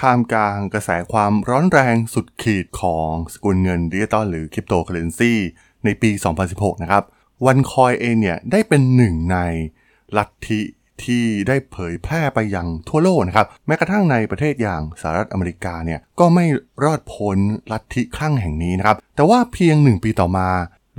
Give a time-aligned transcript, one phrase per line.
[0.00, 5.32] ท่ามกลางกระแสความร้อนแรงสุดขีดของสกุลเงินดิจิตอลหรือคริปโตเคอเรนซี
[5.84, 6.10] ในปี
[6.46, 7.02] 2016 นะครับ
[7.46, 9.38] OneCoin เองเนี่ยได้เป็นหนึ่งใน
[10.16, 10.60] ลัทธิ
[11.04, 16.44] ที่ได้เผยแพร่ไปยังทั่วโลกนะครับ แม้กระทั่งในประเทศอย่างสหรัฐอเมริกาเนี่ยก็ไม่
[16.84, 17.38] รอดพ้น
[17.72, 20.48] ลัทธิคลั่งแห่งนี้นะครับ แต่ว่าเพียงหนึ่งปีต่อมา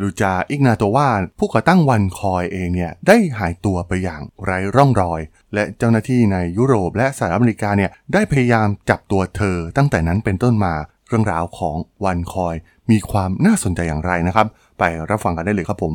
[0.01, 1.09] รูจาอิกนาโตวา
[1.39, 5.21] ผู้ก่อตั้ง OneCoin เองเนี่ยได้หายตัวไปอย่างไร้ร่องรอย
[5.53, 10.73] และเจ้าหน้าที่ในยุโรปและสหรัฐอเมริกาเนี่ยได้พยายามจับตัวเธอตั้งแต่นั้นเป็นต้นมา
[11.07, 12.55] เรื่องราวของวันคอย
[12.91, 14.47] มีความน่าสนใจอย่างไรนะครับ
[14.79, 15.93] ไปรับฟังกันได้เลยครับผม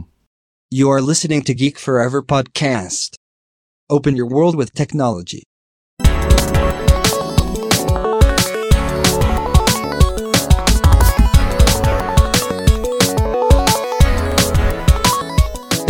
[0.79, 3.11] You are listening to Geek Forever podcast.
[3.97, 5.43] Open your world with technology.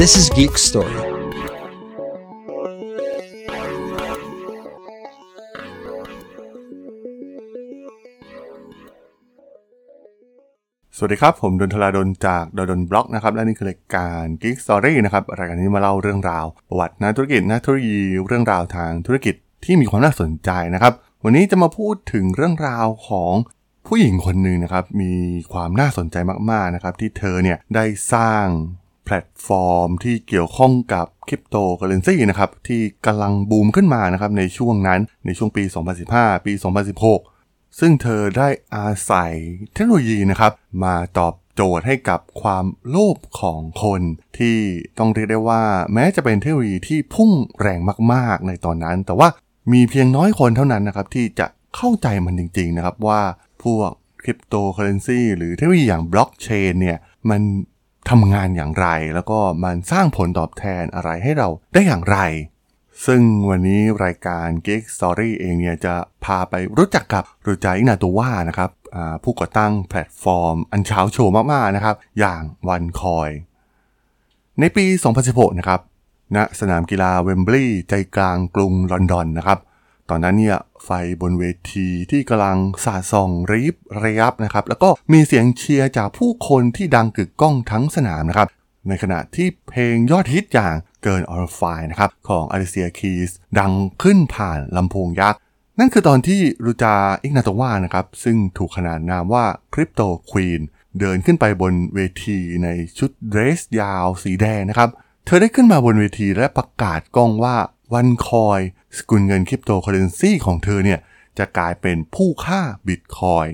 [0.02, 0.96] This is Geek Story.
[10.96, 20.92] สวัสดีครับ ผมดนทลาดนจากดนบล็อกนะครับ และนี่คือรายการ Geek Story นะครับรายการนี้มาเล่าเรื่องราว ประวัตินักธุรกิจนักธุรกิจเรื่องราวทางธุรกิจที่มีความน่าสนใจนะครับ
[21.24, 23.34] วันนี้จะมาพูดถึงเรื่องราวของ
[23.86, 25.12] ผู้หญิงคนหนึ่งนะครับ มี
[25.52, 26.16] ความน่าสนใจ
[26.50, 28.46] มากๆนะครับ ที่เธอเนี่ยได้สร้าง
[29.04, 35.64] แพลตฟอร์มที่เกี่ยวข้องกับคริปโตเคอเรนซีนะครับที่กำลังบูมขึ้นมานะครับในช่วงนั้นในช่วงปี
[36.04, 36.52] 2015 ปี
[37.16, 39.32] 2016 ซึ่งเธอได้อาศัย
[39.74, 40.52] เทคโนโลยีนะครับ
[40.84, 44.00] มาตอบโจทย์ให้กับความโลภของคน
[44.38, 44.58] ที่
[44.98, 45.62] ต้องเรียกได้ว่า
[45.94, 47.30] แม้จะเป็นเทคโนโลยีที่พุ่ง
[47.60, 47.80] แรง
[48.12, 49.28] มากๆในตอนนั้น แต่ว่า
[49.72, 53.22] มีเพียงน้อยคนเท่านั้นนะครับที่จะเข้าใจมันจริงๆนะครับว่า
[53.64, 53.90] พวก
[54.22, 56.98] คริปโตเคอเรนซีหรือเทคโนโลยีอย่างบล็อกเชนเนี่ย
[57.30, 57.40] มัน
[58.10, 62.18] ทำงานอย่างไร แล้วก็มันสร้างผลตอบแทนอะไรให้เราได้อย่างไร
[63.06, 68.70] ซึ่งวันนี้รายการ Geek Story เองเนี่ยจะพาไปรู้จักกับรูจาอิกนาโตวานะครับ
[69.24, 73.30] ผู้ก่อตั้งแพลตฟอร์ม อันเช้าโชว์มากๆนะครับ อย่าง OneCoin
[74.60, 74.84] ในปี
[75.22, 75.80] 2016 นะครับ
[76.36, 79.58] ณสนามกีฬาเวมบลีย์ใจกลางกรุงลอนดอนนะครับ
[80.14, 80.90] ตอนนั้นเนี่ยไฟ
[81.22, 88.48] บนเวทีที่กำลังสาดส่องระยิบระยับนะครับ แล้วก็มีเสียงเชียร์จากผู้คนที่ดังกึกก้องทั้งสนามนะครับ
[88.88, 93.72] ในขณะที่เพลงยอดฮิตอย่าง Girl on Fire นะครับ ของอ l ิเซียคีสดัง
[94.02, 95.40] ขึ้นผ่านลำโพงยักษ์
[95.78, 100.60] นั่นคือตอนที่รูจาอิกนาโตวานะครับ ซึ่งถูกขนานนามว่า Cryptoqueen
[100.98, 102.68] เดินขึ้นไปบนเวทีใน
[102.98, 104.90] ชุดเดรสยาวสีแดงนะครับ
[105.26, 107.56] เธอได้ขึ้นมาบนเวทีและประกาศก้องว่า
[107.94, 108.60] OneCoin
[108.96, 111.00] สกุลเงินคริปโตเคอเรนซีของเธอเนี่ย
[111.38, 113.46] จะกลายเป็นผู้ฆ่าบิตคอยน์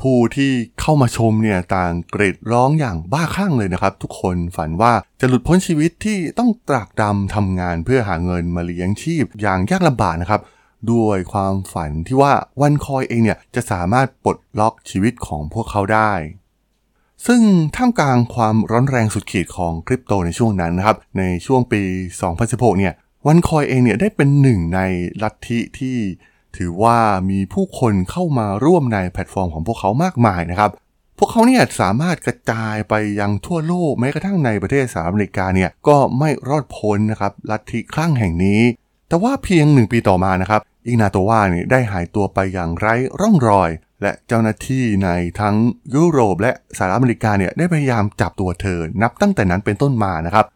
[0.00, 10.40] ผู้ที่เข้ามาชมเนี่ยต่างกรีดร้องอย่างบ้าคลั่งเลยนะครับ ทุกคนฝันว่าจะหลุดพ้นชีวิตที่ต้องตรากตรำทำงานเพื่อหาเงินมาเลี้ยงชีพอย่างยากลำบากนะครับ
[10.92, 16.12] ด้วยความฝันที่ว่า OneCoin เองเนี่ยจะสามารถปลดล็อกชีวิตของพวกเขาได้
[17.26, 17.42] ซึ่ง
[17.76, 21.82] ท่ามกลางความร้อนแรงสุดขีดของคริปโตในช่วงนั้นนะครับ ในช่วงปี
[22.30, 22.94] 2016 เนี่ย
[23.26, 24.80] วันคอยเองเนี่ยได้เป็นหนึ่งใน
[25.22, 25.98] ลัทธิที่
[26.56, 26.98] ถือว่า
[27.30, 30.70] มีผู้คนเข้ามาร่วมในแพลตฟอร์มของพวกเขามากมายนะครับ
[31.18, 38.60] พวกเขาเนี่ยสามารถกระจายไปยังทั่วโลกแม้กระทั่งในประเทศสหรัฐอเมริกาเนี่ยก็ไม่รอดพ้นนะครับลัทธิคลั่งแห่งนี้
[39.08, 43.70] แต่ว่าเพียงหนึ่งปีต่อมานะครับอิกนาโตวาเนี่ยได้หายตัวไปอย่างไร้ร่องรอย
[44.02, 45.08] และเจ้าหน้าที่ใน
[45.40, 45.56] ทั้ง
[45.94, 50.46] ยุโรป และสหรัฐอเมริกาเนี่ยได้พยายามจับตัวเธอ นับตั้งแต่นั้นเป็นต้นมานะครับ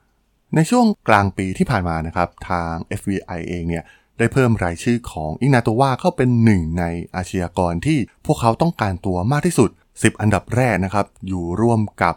[0.55, 3.85] ในช่วงกลางปีที่ผ่านมานะครับ ทาง FBI เองเนี่ย
[4.19, 6.85] ได้เพิ่มรายชื่อของอินาโตวาเข้าเป็นหนึ่งใน
[7.17, 12.15] อาชญากรที่พวกเขาต้องการตัวมากที่สุด 10 อันดับแรกนะครับ อยู่ร่วมกับ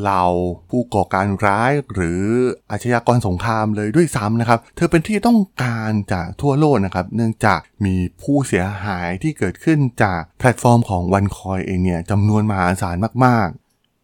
[0.00, 0.24] เหล่า
[0.70, 2.22] ผู้ก่อการร้ายหรือ
[2.70, 12.96] อาชญากรสงครามเลยด้วยซ้ำนะครับ เธอเป็นที่ต้องการจากทั่วโลกนะครับ เนื่องจากมีผู้เสียหายที่เกิดขึ้นจากแพลตฟอร์มของ OneCoin เองเนี่ยจำนวนมหาศาล
[13.26, 13.48] มาก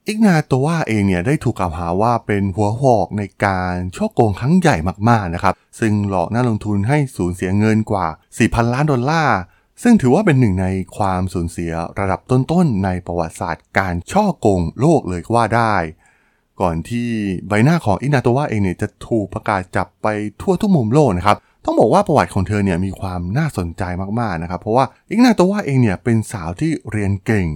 [0.09, 4.77] อิกนาโตวาเองเนี่ยได้ถูกกล่าวหาว่าเป็นหัวหอกในการฉ้อโกงครั้งใหญ่
[5.09, 8.07] มากๆนะครับ ซึ่งหลอกนักลงทุนให้สูญเสียเงินกว่า
[8.41, 9.39] 4,000 ล้านดอลลาร์
[9.83, 10.67] ซึ่งถือว่าเป็นหนึ่งใน
[10.97, 15.75] ความสูญเสียระดับต้นๆ ในประวัติศาสตร์การฉ้อโกงโลกเลยก็ว่าได้
[16.61, 17.09] ก่อนที่
[17.49, 20.07] ใบหน้าของอิกนาโตวาเองเนี่ยจะถูกประกาศจับไป
[20.41, 23.83] ทั่วทุกมุมโลกนะครับต้องบอกว่าประวัติของเธอเนี่ยมีความน่าสนใจ
[24.21, 27.47] มากๆนะครับ เพราะว่าอิกนาโตวาเองเนี่ยเป็นสาวที่เรียนเก่ง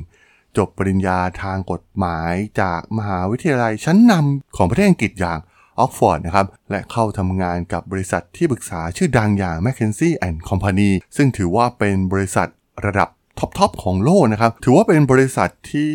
[0.59, 5.39] จบปริญญาทางกฎหมายจากมหาวิทยาลัยชั้นนำของประเทศอังกฤษอย่าง
[5.79, 12.49] ออกซ์ฟอร์ดนะครับ และเข้าทำงานกับบริษัทที่ปรึกษาชื่อดังอย่าง m c k เคนซี่แอนด์คอมพานีซึ่งถือว่าเป็นบริษัท
[12.87, 13.09] ระดับ
[13.39, 15.93] ท็อปๆของโลกนะครับ ถือว่าเป็นบริษัทที่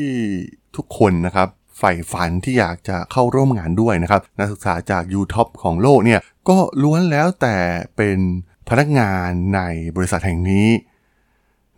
[0.76, 1.48] ทุกคนนะครับ
[1.78, 6.20] ใฝ่ฝันที่อยากจะเข้าร่วมงานด้วยนะครับ นักศึกษาจากยูท็อปของโลกเนี่ย
[6.50, 7.58] ก็ล้วนแล้วแต่
[7.98, 8.18] เป็น
[8.70, 9.62] พนักงานใน
[9.96, 10.68] บริษัทแห่งนี้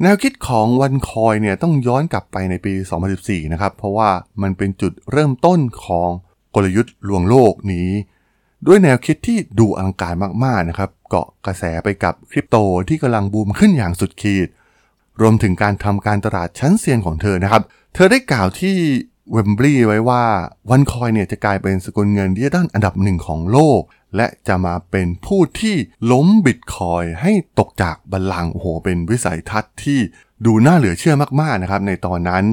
[0.04, 2.74] แนวคิดของวันคอยเนี่ยต้องย้อนกลับไปในปี
[3.14, 4.10] 2014 นะครับ เพราะว่า
[4.42, 6.10] มันเป็นจุดเริ่มต้นของ
[6.56, 7.90] กลยุทธ์ลวงโลกนี้
[8.68, 10.14] ด้วยแนวคิดที่ดูอลังการ
[10.44, 12.58] มากๆนะครับ เกาะกระแสไปกับคริปโต
[12.90, 14.48] ที่กำลังบูมขึ้นอย่างสุดขีด
[15.22, 17.64] รวมถึงการทำการตลาดชั้นเซียนของเธอนะครับ
[17.94, 18.76] เธอได้กล่าวที่
[19.32, 20.24] เวมบลีย์ไว้ว่า
[20.70, 23.82] วันคอยเนี่ยจะกลายเป็นสกุลเงินดิจิตอลอันดับหนึ่งของโลก
[24.16, 25.76] และจะมาเป็นผู้ที่
[26.12, 30.00] ล้มบิตคอยให้ตกจากบัลลังก์โอ้โหเป็นวิสัยทัศน์ที่
[30.46, 32.44] ดูน่าเหลือเชื่อมากๆนะครับในตอนนั้น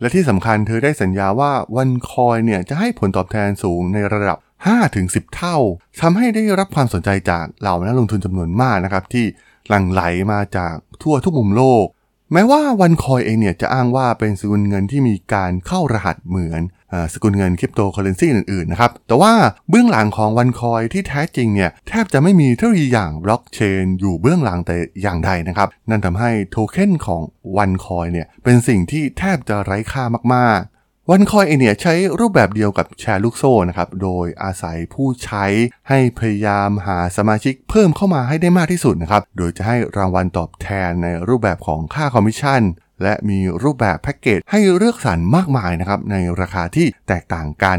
[0.00, 4.38] และที่สำคัญเธอได้สัญญาว่าวันคอยเนี่ยจะให้ผลตอบแทนสูงในระดับ
[4.86, 5.56] 5-10 เท่า
[6.00, 9.24] ทำให้ได้รับความสนใจจากเหล่านักลงทุนจำนวนมากนะครับที่
[9.68, 10.02] หลั่งไหล
[10.32, 11.86] มาจากทั่วทุกมุมโลก
[12.32, 16.62] แม้ว่าวันคอยเองเนี่ยจะอ้างว่าเป็นสกุลเงินที่มีการเข้ารหัสเหมือน
[16.92, 19.32] อสกุลเงินคริปโตเคอเรนซีอื่นๆนะครับ แต่ว่า
[19.70, 27.22] เบื้องหลังของ OneCoin ที่แท้จริงเนี่ยแทบจะไม่มีเทคโนโลยีอย่างบล็อกเชนอยู่เบื้องหลังแต่อย่างใดนะครับ นั่นทำให้โทเค็นของ
[27.56, 30.04] OneCoin เนี่ยเป็นสิ่งที่แทบจะไร้ค่า
[30.34, 30.69] มากๆ
[31.12, 35.44] OneCoin เองเนี่ยใช้รูปแบบเดียวกับแชร์ลูกโซ่นะครับ โดยอาศัยผู้ใช้
[35.88, 42.62] ให้พยายามหาสมาชิกเพิ่มเข้ามาให้ได้มากที่สุดนะครับ โดยจะให้รางวัลตอบแทนในรูปแบบของค่าคอมมิชชั่น
[43.02, 47.78] และมีรูปแบบแพ็กเกจให้เลือกสรรมากมายนะครับในราคาที่แตกต่างกัน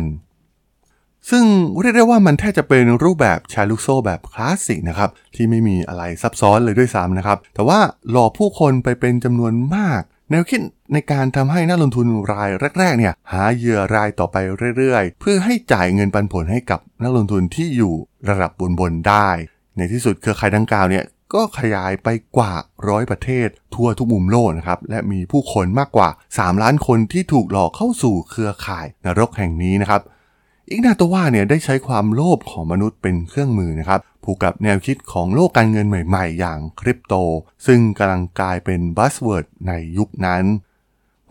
[1.30, 1.44] ซึ่ง
[1.80, 7.80] เรียกได้ว่ามันแทบจะเป็นรูปแบบแชร์ลูกโซ่แบบคลาสสิกนะครับที่ไม่มีอะไรซับซ้อนเลยด้วยซ้ำนะครับ แต่ว่า
[8.12, 10.02] หลอกผู้คนไปเป็นจำนวนมาก
[10.34, 10.62] แนวคิด
[10.94, 12.50] ในการทำให้นักลงทุนราย
[12.80, 14.38] แรกๆเนี่ยหาเหยื่อรายต่อไป
[14.78, 17.94] เรื่อยๆ เพื่อให้จ่ายเงินปันผลให้กับนักลงทุนที่อยู่
[18.30, 19.30] ระดับบนๆได้
[19.78, 22.08] ในที่สุดเครือข่ายดังกล่าวเนี่ยก็ขยายไป
[22.38, 22.54] กว่า
[22.90, 30.02] ร้อยประเทศ ทั่วทุกมุมโลกนะครับ และมีผู้คนมากกว่า 3 ล้านคนที่ถูกหลอกเข้าสู่เครือข่ายนรกแห่งนี้นะครับ
[30.70, 37.14] อิกนาโตวาเนี่ยได้ใช้ความโลภของมนุษย์เป็นเครื่องมือนะครับ ผูกกับแนวคิดของโลกการเงินใหม่ๆ อย่างคริปโต
[37.68, 40.44] ซึ่งกำลังกลายเป็น buzzword ในยุคนั้น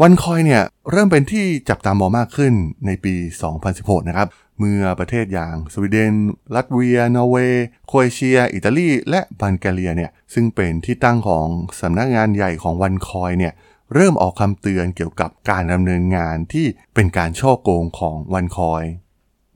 [0.00, 2.54] OneCoin เนี่ยเริ่มเป็นที่จับตามองมากขึ้น
[2.87, 3.14] ในปี
[3.62, 4.28] 2016 นะครับ
[4.58, 6.12] เมื่อประเทศอย่างสวีเดน
[6.54, 11.46] ลัตเวีย นอร์เวย์โครเอเชีย อิตาลี และบัลแกเรียเนี่ยซึ่งเป็นที่ตั้งของ
[11.81, 13.52] สำนักงานใหญ่ของวันคอยเนี่ย
[13.94, 18.82] เริ่มออกคำเตือนเกี่ยวกับการดำเนินงานที่เป็นการช่อโกงของวันคอย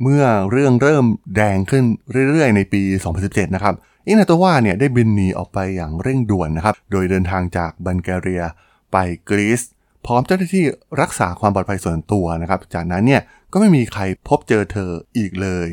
[0.03, 1.05] เมื่อเรื่องเริ่ม
[1.37, 1.85] แดงขึ้น
[2.31, 2.83] เรื่อยๆ ในปี
[3.19, 3.75] 2017 นะครับ
[4.07, 8.43] อินาโตวาเนี่ยได้บินหนีออกไปอย่างเร่งด่วนนะครับ โดยเดินทางจากบัลแกเรีย
[8.93, 8.97] ไป
[9.29, 9.63] กรีซ
[10.07, 10.65] พร้อมเจ้าหน้าที่
[11.01, 15.69] รักษาความปลอดภัยส่วนตัวนะครับ จากนั้นเนี่ยก็ไม่มีใครพบเจอเธออีกเลย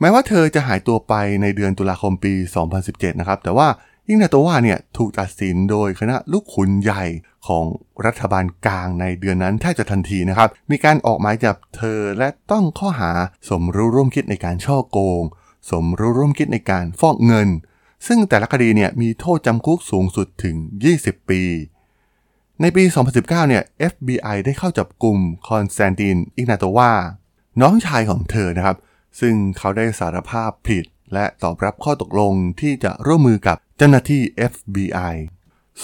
[0.00, 2.32] แม้ว่าเธอจะหายตัวไปในเดือนตุลาคมปี
[2.76, 3.68] 2017 นะครับ แต่ว่า
[4.08, 7.04] อิงนาโตวาเนี่ยถูกตัดสินโดยคณะลูกขุนใหญ่
[7.46, 7.64] ของ
[8.06, 13.12] รัฐบาลกลางในเดือนนั้นแทบจะทันทีนะครับ มีการออกหมายจับเธอและต้องข้อหา
[13.48, 15.22] สมรู้ร่วมคิดในการช่อโกง
[15.70, 17.48] สมรู้ร่วมคิดในการฟอกเงิน
[18.06, 20.56] ซึ่งแต่ละคดีเนี่ยมีโทษจำคุกสูงสุดถึง
[20.94, 21.42] 20 ปี
[22.60, 23.62] ในปี 2019 เนี่ย
[23.92, 25.18] FBI ได้เข้าจับกลุ่ม
[25.48, 26.92] คอนสแตนตินอิกนาโตวา
[27.60, 28.76] น้องชายของเธอนะครับ
[29.20, 30.84] ซึ่งเขาได้สารภาพผิด
[31.14, 35.14] และตอบรับข้อตกลงที่จะร่วมมือกับ เจ้าหน้าที่ FBI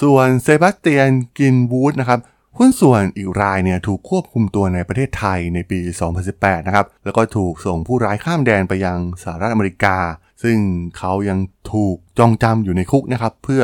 [0.00, 2.20] ส่วนเซบาสเตียนกรีนวูดนะครับ
[2.58, 5.78] หุ้นส่วนอีกรายเนี่ยถูกควบคุมตัวในประเทศไทยในปี
[6.22, 9.96] 2018 นะครับ แล้วก็ถูกส่งผู้ร้ายข้ามแดนไปยังสหรัฐอเมริกา
[10.42, 10.58] ซึ่ง
[10.98, 11.38] เขายัง
[11.72, 13.62] ถูกจองจำอยู่ในคุกนะครับ เพื่อ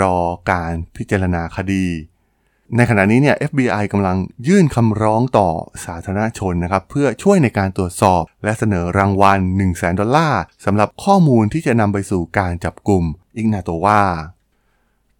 [0.00, 0.16] รอ
[0.50, 1.84] การพิจารณาคดี
[2.76, 4.16] ในขณะนี้เนี่ย FBI กำลัง
[4.48, 5.48] ยื่นคำร้องต่อ
[5.84, 13.04] สาธารณชนนะครับเพื่อช่วยในการตรวจสอบ และเสนอรางวัล 1 0 0 0 0แดอลลาร์สำหรับข้อมูลที่จะนำไปสู่การจับกลุ่ม
[13.36, 14.02] อิกนาโตวา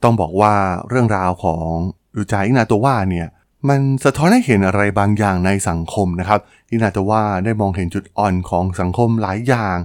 [0.03, 0.55] ต้องบอกว่า
[0.89, 1.71] เรื่องราวของ
[2.17, 3.29] ดูจาอิกนาโตวาเนี่ย
[3.69, 9.77] มันสะท้อนให้เห็นอะไรบางอย่างในสังคมนะครับอิกนาโตวาได้มองเห็นจุดอ่อนของสังคมหลายอย่าง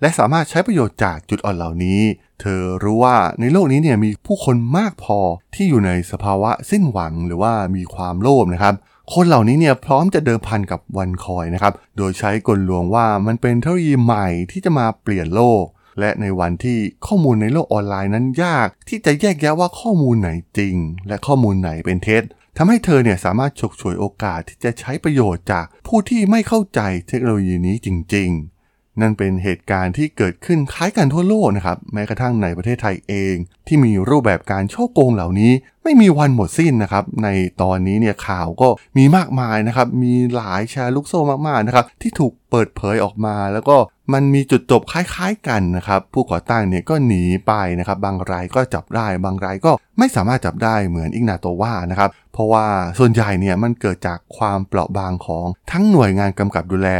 [0.00, 2.00] และสามารถใช้ประโยชน์จากจุดอ่อนเหล่านี้
[2.40, 5.18] เธอรู้ว่าในโลกนี้เนี่ยมีผู้คนมากพอ
[5.54, 8.74] ที่อยู่ในสภาวะสิ้นหวังหรือว่ามีความโลภนะครับ
[9.14, 15.64] คนเหล่านี้เนี่ยพร้อมจะเดิมพันกับวันคอยนะครับ โดยใช้กลลวงว่ามันเป็นเทคโนโลยีใหม่ที่จะมาเปลี่ยนโลก
[16.00, 20.76] และในวันที่ข้อมูลในโลกออนไลน์นั้นยาก ที่จะแยกแยะว่าข้อมูลไหนจริง
[21.08, 22.22] และข้อมูลไหนเป็นเท็จ
[22.56, 28.59] ทำให้เธอเนี่ยสามารถฉกฉวยโอกาสที่จะใช้ประโยชน์จากผู้ที่ไม่เข้าใจเทคโนโลยีนี้จริง ๆ
[29.02, 33.34] นั่นเป็นเหตุการณ์ที่เกิดขึ้นคล้ายกันทั่วโลกนะครับ แม้กระทั่งในประเทศไทยเอง
[33.66, 35.52] ที่มีรูปแบบการช่อโกงเหล่านี้
[35.84, 37.28] ไม่มีวันหมดสิ้นนะครับ ใน
[37.62, 43.76] ตอนนี้เนี่ยข่าวก็มีมากมายนะครับ มีหลายแชร์ลูกโซ่มากๆนะครับ ที่ถูกเปิดเผยออกมา แล้วก็
[44.12, 52.66] มันมีจุดจบคล้ายๆกันนะครับ ผู้ก่อตั้งเนี่ยก็หนีไปนะครับ บางรายก็จับได้ บางรายก็ไม่สามารถจับได้เหมือนอิกนาโตวานะครับ เพราะว่า
[52.98, 56.90] ส่วนใหญ่เนี่ยมันเกิดจากความเปราะบางของทั้งหน่วยงานกำกับดูแล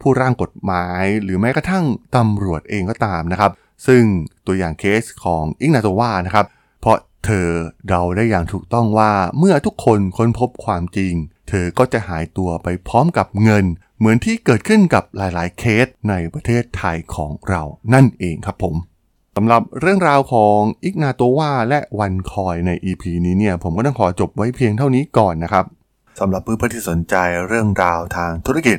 [0.00, 1.84] ผู้ร่างกฎหมาย หรือแม้กระทั่ง
[2.16, 3.52] ตำรวจเองก็ตามนะครับ
[3.86, 4.02] ซึ่ง
[4.46, 6.46] ตัวอย่างเคสของอิกนาโตวานะครับ
[6.80, 7.48] เพราะเธอ
[7.88, 11.14] เดาได้อย่างถูกต้องว่าเมื่อทุกคนค้นพบความจริง
[11.48, 13.64] เธอก็จะหายตัวไปพร้อมกับเงิน
[13.98, 17.62] เหมือนที่เกิดขึ้นกับหลายๆ เคสในประเทศไทยของเรา
[17.94, 18.74] นั่นเองครับผม
[19.36, 25.64] สำหรับเรื่องราวของอิกนาโตวาและวันคอยใน EP นี้เนี่ยผมก็ต้องขอจบไว้เพียงเท่านี้ก่อนนะครับ
[26.20, 27.14] สำหรับเพื่อนๆที่สนใจ
[27.48, 28.78] เรื่องราวทางธุรกิจ